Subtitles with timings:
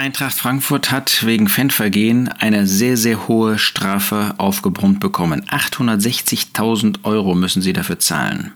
[0.00, 5.42] Eintracht Frankfurt hat wegen Fanvergehen eine sehr, sehr hohe Strafe aufgebrummt bekommen.
[5.50, 8.52] 860.000 Euro müssen sie dafür zahlen.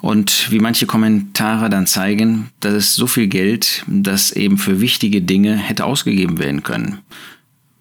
[0.00, 5.22] Und wie manche Kommentare dann zeigen, das ist so viel Geld, das eben für wichtige
[5.22, 6.98] Dinge hätte ausgegeben werden können.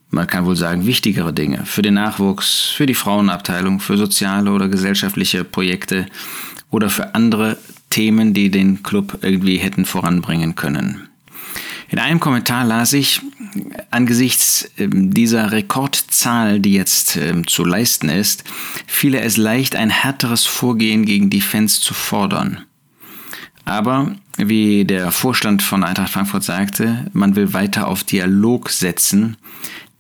[0.09, 1.63] Man kann wohl sagen, wichtigere Dinge.
[1.63, 6.07] Für den Nachwuchs, für die Frauenabteilung, für soziale oder gesellschaftliche Projekte
[6.71, 7.57] oder für andere
[7.91, 11.06] Themen, die den Club irgendwie hätten voranbringen können.
[11.89, 13.21] In einem Kommentar las ich,
[13.91, 18.43] angesichts ähm, dieser Rekordzahl, die jetzt ähm, zu leisten ist,
[18.85, 22.63] fiele es leicht, ein härteres Vorgehen gegen die Fans zu fordern.
[23.63, 29.37] Aber, wie der Vorstand von Eintracht Frankfurt sagte, man will weiter auf Dialog setzen.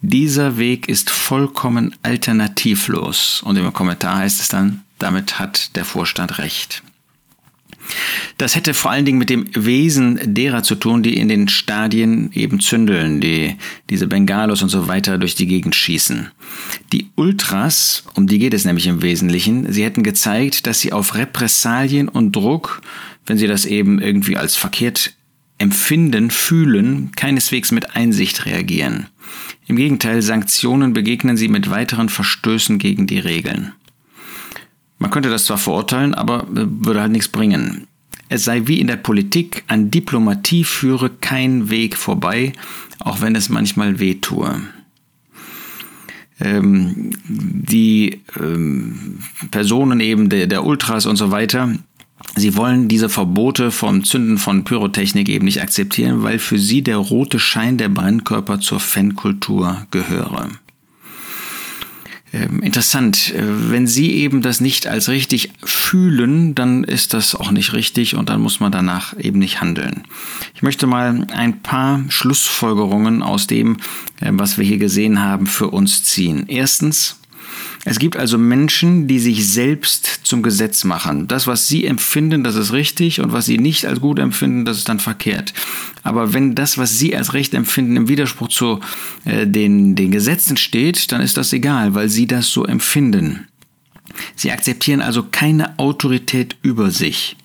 [0.01, 3.41] Dieser Weg ist vollkommen alternativlos.
[3.43, 6.83] Und im Kommentar heißt es dann, damit hat der Vorstand recht.
[8.37, 12.31] Das hätte vor allen Dingen mit dem Wesen derer zu tun, die in den Stadien
[12.33, 13.55] eben zündeln, die
[13.89, 16.29] diese Bengalos und so weiter durch die Gegend schießen.
[16.91, 21.15] Die Ultras, um die geht es nämlich im Wesentlichen, sie hätten gezeigt, dass sie auf
[21.15, 22.81] Repressalien und Druck,
[23.25, 25.13] wenn sie das eben irgendwie als verkehrt
[25.57, 29.07] empfinden, fühlen, keineswegs mit Einsicht reagieren.
[29.67, 33.73] Im Gegenteil, Sanktionen begegnen sie mit weiteren Verstößen gegen die Regeln.
[34.99, 37.87] Man könnte das zwar verurteilen, aber würde halt nichts bringen.
[38.29, 42.53] Es sei wie in der Politik, an Diplomatie führe kein Weg vorbei,
[42.99, 44.61] auch wenn es manchmal weh tue.
[46.39, 51.73] Ähm, die ähm, Personen eben der, der Ultras und so weiter,
[52.35, 56.97] sie wollen diese Verbote vom Zünden von Pyrotechnik eben nicht akzeptieren, weil für sie der
[56.97, 60.49] rote Schein der Brandkörper zur Fankultur gehöre.
[62.33, 63.33] Ähm, interessant.
[63.33, 68.15] Äh, wenn Sie eben das nicht als richtig fühlen, dann ist das auch nicht richtig
[68.15, 70.03] und dann muss man danach eben nicht handeln.
[70.53, 73.77] Ich möchte mal ein paar Schlussfolgerungen aus dem,
[74.19, 76.45] äh, was wir hier gesehen haben, für uns ziehen.
[76.47, 77.17] Erstens,
[77.85, 81.29] es gibt also Menschen, die sich selbst zum Gesetz machen.
[81.29, 84.79] Das, was sie empfinden, das ist richtig und was sie nicht als gut empfinden, das
[84.79, 85.53] ist dann verkehrt.
[86.07, 88.79] Aber wenn das, was sie als recht empfinden, im Widerspruch zu
[89.25, 93.47] äh, den, den Gesetzen steht, dann ist das egal, weil sie das so empfinden.
[94.35, 97.35] Sie akzeptieren also keine Autorität über sich.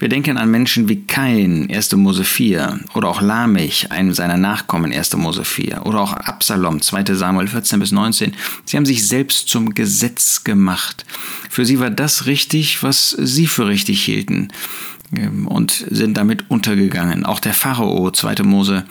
[0.00, 1.94] Wir denken an Menschen wie Kain, 1.
[1.96, 5.14] Mose 4, oder auch Lamech, einem seiner Nachkommen, 1.
[5.16, 7.14] Mose 4, oder auch Absalom, 2.
[7.14, 8.32] Samuel 14 bis 19.
[8.64, 11.04] Sie haben sich selbst zum Gesetz gemacht.
[11.50, 14.48] Für sie war das richtig, was sie für richtig hielten
[15.46, 17.26] und sind damit untergegangen.
[17.26, 18.42] Auch der Pharao, 2.
[18.44, 18.84] Mose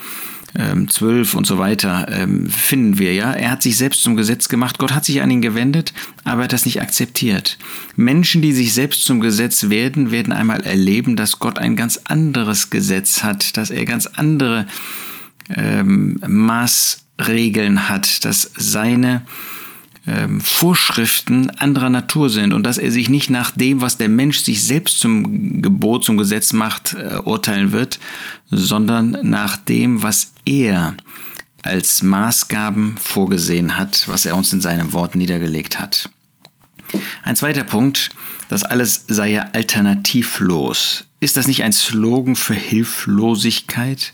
[0.54, 3.32] 12 ähm, und so weiter ähm, finden wir ja.
[3.34, 4.80] Er hat sich selbst zum Gesetz gemacht.
[4.80, 5.94] Gott hat sich an ihn gewendet,
[6.24, 7.58] aber er hat das nicht akzeptiert.
[7.96, 12.72] Menschen, die sich selbst zum Gesetz werden, werden einmal erleben, dass Gott ein ganz anderes
[12.72, 14.66] Gesetz hat, dass er ganz andere
[15.56, 19.22] ähm, Maßregeln hat, dass seine
[20.08, 24.40] ähm, Vorschriften anderer Natur sind und dass er sich nicht nach dem, was der Mensch
[24.40, 28.00] sich selbst zum Gebot, zum Gesetz macht, äh, urteilen wird,
[28.50, 30.96] sondern nach dem, was er
[31.62, 36.10] als Maßgaben vorgesehen hat, was er uns in seinem Wort niedergelegt hat.
[37.24, 38.10] Ein zweiter Punkt,
[38.48, 41.06] das alles sei ja alternativlos.
[41.20, 44.14] Ist das nicht ein Slogan für Hilflosigkeit?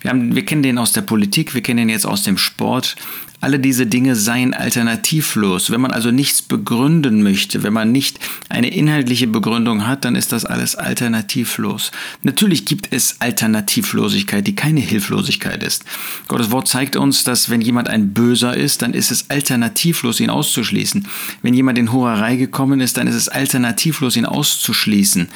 [0.00, 2.96] Wir, haben, wir kennen den aus der Politik, wir kennen den jetzt aus dem Sport.
[3.44, 5.70] Alle diese Dinge seien alternativlos.
[5.70, 10.32] Wenn man also nichts begründen möchte, wenn man nicht eine inhaltliche Begründung hat, dann ist
[10.32, 11.92] das alles alternativlos.
[12.22, 15.84] Natürlich gibt es Alternativlosigkeit, die keine Hilflosigkeit ist.
[16.26, 20.30] Gottes Wort zeigt uns, dass wenn jemand ein Böser ist, dann ist es alternativlos, ihn
[20.30, 21.06] auszuschließen.
[21.42, 25.28] Wenn jemand in Hurerei gekommen ist, dann ist es alternativlos, ihn auszuschließen.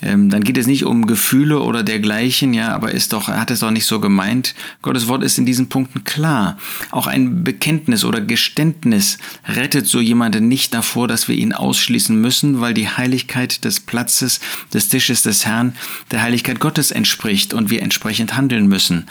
[0.00, 3.50] Ähm, dann geht es nicht um Gefühle oder dergleichen, ja, aber ist doch, er hat
[3.50, 4.54] es doch nicht so gemeint.
[4.82, 6.58] Gottes Wort ist in diesen Punkten klar.
[6.90, 12.60] Auch ein Bekenntnis oder Geständnis rettet so jemanden nicht davor, dass wir ihn ausschließen müssen,
[12.60, 14.40] weil die Heiligkeit des Platzes,
[14.72, 15.74] des Tisches des Herrn
[16.10, 19.06] der Heiligkeit Gottes entspricht und wir entsprechend handeln müssen.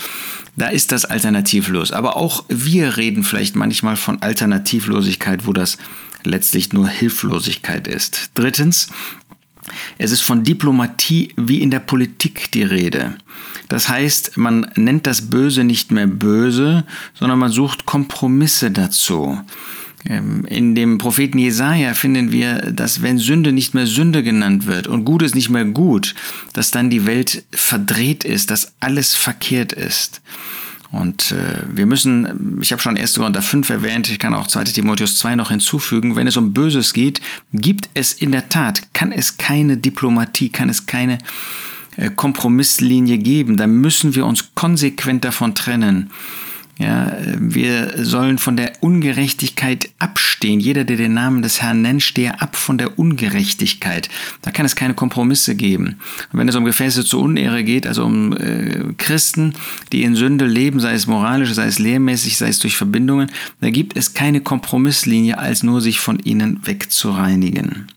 [0.56, 1.92] Da ist das alternativlos.
[1.92, 5.78] Aber auch wir reden vielleicht manchmal von Alternativlosigkeit, wo das
[6.24, 8.32] letztlich nur Hilflosigkeit ist.
[8.34, 8.90] Drittens,
[9.98, 13.16] es ist von Diplomatie wie in der Politik die Rede.
[13.68, 19.40] Das heißt, man nennt das Böse nicht mehr böse, sondern man sucht Kompromisse dazu.
[20.06, 24.88] Ähm, in dem Propheten Jesaja finden wir, dass wenn Sünde nicht mehr Sünde genannt wird
[24.88, 26.16] und Gut ist nicht mehr gut,
[26.54, 30.22] dass dann die Welt verdreht ist, dass alles verkehrt ist.
[30.92, 33.16] Und äh, wir müssen, ich habe schon 1.
[33.16, 34.64] Korinther 5 erwähnt, ich kann auch 2.
[34.66, 37.22] Timotheus 2 noch hinzufügen, wenn es um Böses geht,
[37.54, 41.20] gibt es in der Tat, kann es keine Diplomatie, kann es keine
[41.98, 46.10] äh, Kompromisslinie geben, dann müssen wir uns konsequent davon trennen.
[46.80, 50.62] Ja, wir sollen von der Ungerechtigkeit abstehen.
[50.62, 54.08] Jeder, der den Namen des Herrn nennt, stehe ab von der Ungerechtigkeit.
[54.44, 56.00] Da kann es keine Kompromisse geben.
[56.32, 59.56] Und wenn es um Gefäße zur Unehre geht, also um äh, Christen,
[59.92, 63.30] die in Sünde leben, sei es moralisch, sei es lehrmäßig, sei es durch Verbindungen,
[63.60, 67.88] da gibt es keine Kompromisslinie, als nur sich von ihnen wegzureinigen.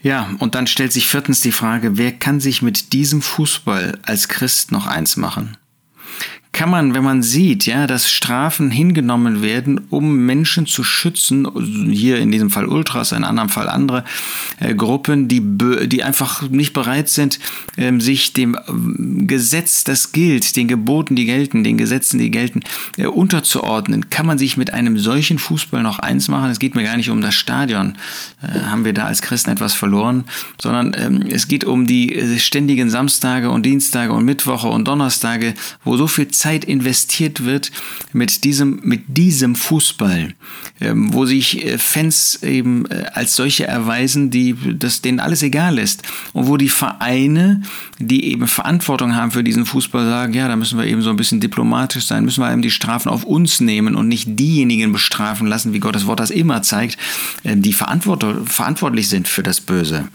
[0.00, 4.28] Ja, und dann stellt sich viertens die Frage, wer kann sich mit diesem Fußball als
[4.28, 5.58] Christ noch eins machen?
[6.64, 11.46] Kann man, wenn man sieht, ja, dass Strafen hingenommen werden, um Menschen zu schützen,
[11.90, 14.02] hier in diesem Fall Ultras, in einem anderen Fall andere
[14.60, 15.42] äh, Gruppen, die,
[15.86, 17.38] die einfach nicht bereit sind,
[17.76, 22.62] ähm, sich dem ähm, Gesetz, das gilt, den Geboten, die gelten, den Gesetzen, die gelten,
[22.96, 26.48] äh, unterzuordnen, kann man sich mit einem solchen Fußball noch eins machen.
[26.48, 27.98] Es geht mir gar nicht um das Stadion,
[28.40, 30.24] äh, haben wir da als Christen etwas verloren,
[30.58, 35.52] sondern ähm, es geht um die äh, ständigen Samstage und Dienstage und Mittwoche und Donnerstage,
[35.84, 37.72] wo so viel Zeit Zeit investiert wird
[38.12, 40.34] mit diesem, mit diesem Fußball,
[40.80, 45.78] ähm, wo sich äh, Fans eben äh, als solche erweisen, die, dass denen alles egal
[45.78, 46.02] ist.
[46.32, 47.62] Und wo die Vereine,
[47.98, 51.16] die eben Verantwortung haben für diesen Fußball, sagen, ja, da müssen wir eben so ein
[51.16, 55.46] bisschen diplomatisch sein, müssen wir eben die Strafen auf uns nehmen und nicht diejenigen bestrafen
[55.46, 56.98] lassen, wie Gottes Wort das immer zeigt,
[57.44, 60.08] ähm, die verantwortlich sind für das Böse.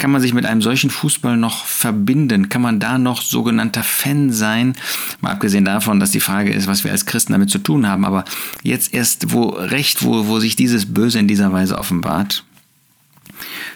[0.00, 2.48] Kann man sich mit einem solchen Fußball noch verbinden?
[2.48, 4.74] Kann man da noch sogenannter Fan sein?
[5.20, 8.06] Mal abgesehen davon, dass die Frage ist, was wir als Christen damit zu tun haben.
[8.06, 8.24] Aber
[8.62, 12.44] jetzt erst, wo recht, wo, wo sich dieses Böse in dieser Weise offenbart.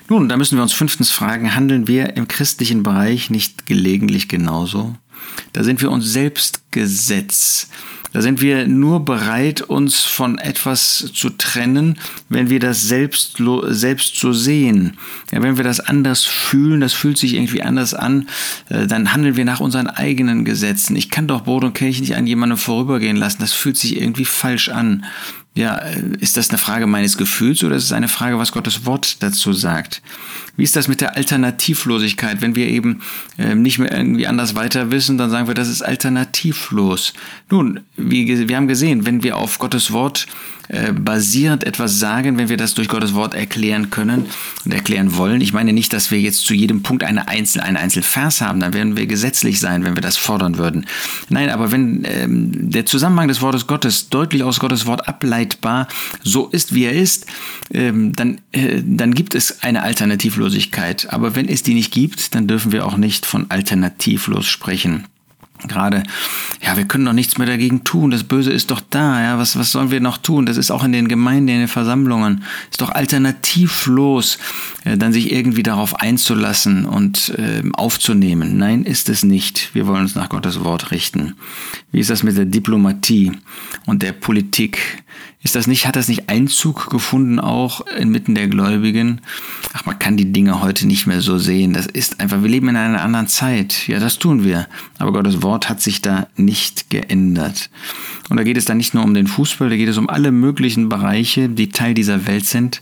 [0.08, 4.94] Nun, da müssen wir uns fünftens fragen, handeln wir im christlichen Bereich nicht gelegentlich genauso?
[5.52, 7.68] Da sind wir uns selbst Gesetz.
[8.14, 14.20] Da sind wir nur bereit, uns von etwas zu trennen, wenn wir das selbst, selbst
[14.20, 14.96] so sehen.
[15.32, 18.28] Ja, wenn wir das anders fühlen, das fühlt sich irgendwie anders an,
[18.68, 20.94] äh, dann handeln wir nach unseren eigenen Gesetzen.
[20.94, 23.38] Ich kann doch Brot und Kelch nicht an jemandem vorübergehen lassen.
[23.40, 25.04] Das fühlt sich irgendwie falsch an.
[25.56, 28.86] Ja, äh, ist das eine Frage meines Gefühls oder ist es eine Frage, was Gottes
[28.86, 30.02] Wort dazu sagt?
[30.56, 32.40] Wie ist das mit der Alternativlosigkeit?
[32.40, 33.02] Wenn wir eben
[33.38, 37.12] äh, nicht mehr irgendwie anders weiter wissen, dann sagen wir, das ist alternativlos.
[37.50, 40.26] Nun, wie, wir haben gesehen, wenn wir auf Gottes Wort
[40.68, 44.24] äh, basierend etwas sagen, wenn wir das durch Gottes Wort erklären können
[44.64, 45.42] und erklären wollen.
[45.42, 48.72] Ich meine nicht, dass wir jetzt zu jedem Punkt eine Einzel, einen Einzelvers haben, dann
[48.72, 50.86] werden wir gesetzlich sein, wenn wir das fordern würden.
[51.28, 55.06] Nein, aber wenn ähm, der Zusammenhang des Wortes Gottes deutlich aus Gottes Wort
[55.44, 55.88] ableitbar
[56.22, 57.26] so ist, wie er ist,
[57.72, 61.12] ähm, dann, äh, dann gibt es eine Alternativlosigkeit.
[61.12, 65.06] Aber wenn es die nicht gibt, dann dürfen wir auch nicht von alternativlos sprechen
[65.68, 66.02] gerade,
[66.62, 69.56] ja, wir können doch nichts mehr dagegen tun, das Böse ist doch da, ja, was,
[69.56, 70.46] was sollen wir noch tun?
[70.46, 74.38] Das ist auch in den Gemeinden, in den Versammlungen, ist doch alternativlos,
[74.84, 78.58] äh, dann sich irgendwie darauf einzulassen und äh, aufzunehmen.
[78.58, 79.74] Nein, ist es nicht.
[79.74, 81.34] Wir wollen uns nach Gottes Wort richten.
[81.92, 83.32] Wie ist das mit der Diplomatie
[83.86, 85.02] und der Politik?
[85.44, 89.20] Ist das nicht, hat das nicht Einzug gefunden auch inmitten der Gläubigen?
[89.74, 91.74] Ach, man kann die Dinge heute nicht mehr so sehen.
[91.74, 93.86] Das ist einfach, wir leben in einer anderen Zeit.
[93.86, 94.66] Ja, das tun wir.
[94.98, 97.68] Aber Gottes Wort hat sich da nicht geändert.
[98.30, 100.32] Und da geht es dann nicht nur um den Fußball, da geht es um alle
[100.32, 102.80] möglichen Bereiche, die Teil dieser Welt sind.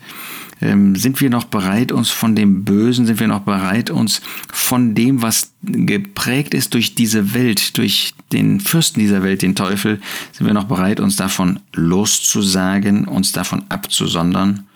[0.60, 4.22] Ähm, sind wir noch bereit, uns von dem Bösen, sind wir noch bereit, uns
[4.52, 10.00] von dem, was geprägt ist durch diese Welt, durch den Fürsten dieser Welt, den Teufel,
[10.32, 14.66] sind wir noch bereit, uns davon loszusagen, uns davon abzusondern?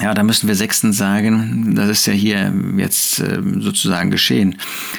[0.00, 4.56] Ja, da müssen wir sechstens sagen, das ist ja hier jetzt ähm, sozusagen geschehen.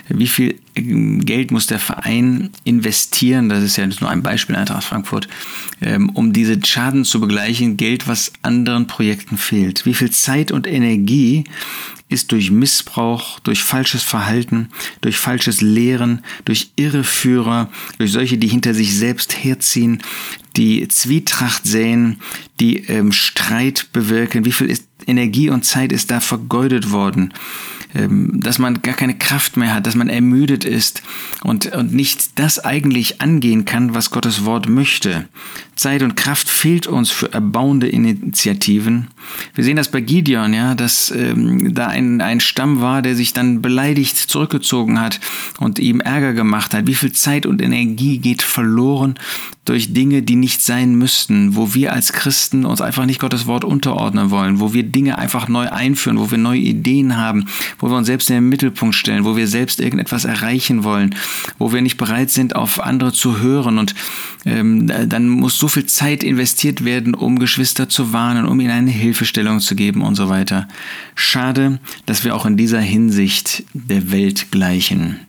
[0.07, 3.49] Wie viel Geld muss der Verein investieren?
[3.49, 5.27] Das ist ja nur ein Beispiel, Eintracht Frankfurt,
[5.81, 7.77] ähm, um diese Schaden zu begleichen.
[7.77, 9.85] Geld, was anderen Projekten fehlt.
[9.85, 11.43] Wie viel Zeit und Energie
[12.09, 14.69] ist durch Missbrauch, durch falsches Verhalten,
[15.01, 20.01] durch falsches Lehren, durch Irreführer, durch solche, die hinter sich selbst herziehen,
[20.55, 22.19] die Zwietracht säen,
[22.59, 27.33] die ähm, Streit bewirken, wie viel ist Energie und Zeit ist da vergeudet worden.
[27.95, 31.03] Ähm, dass man gar keine Kraft mehr hat, dass man ermüdet ist
[31.43, 35.27] und, und nicht das eigentlich angehen kann, was Gottes Wort möchte.
[35.75, 39.09] Zeit und Kraft fehlt uns für erbauende Initiativen.
[39.53, 43.33] Wir sehen das bei Gideon, ja, dass ähm, da ein, ein Stamm war, der sich
[43.33, 45.19] dann beleidigt zurückgezogen hat
[45.59, 46.87] und ihm Ärger gemacht hat.
[46.87, 49.15] Wie viel Zeit und Energie geht verloren
[49.65, 53.63] durch Dinge, die nicht sein müssten, wo wir als Christen uns einfach nicht Gottes Wort
[53.63, 57.47] unterordnen wollen, wo wir Dinge einfach neu einführen, wo wir neue Ideen haben,
[57.79, 61.15] wo wir uns selbst in den Mittelpunkt stellen, wo wir selbst irgendetwas erreichen wollen,
[61.59, 63.77] wo wir nicht bereit sind, auf andere zu hören.
[63.77, 63.93] Und
[64.45, 68.91] ähm, dann muss so viel Zeit investiert werden, um Geschwister zu warnen, um ihnen eine
[68.91, 70.67] Hilfestellung zu geben und so weiter.
[71.15, 75.19] Schade, dass wir auch in dieser Hinsicht der Welt gleichen.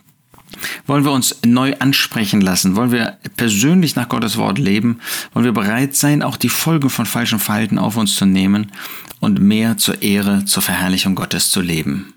[0.86, 2.76] Wollen wir uns neu ansprechen lassen?
[2.76, 5.00] Wollen wir persönlich nach Gottes Wort leben?
[5.32, 8.70] Wollen wir bereit sein, auch die Folgen von falschem Verhalten auf uns zu nehmen
[9.24, 12.13] und mehr zur Ehre, zur Verherrlichung Gottes zu leben?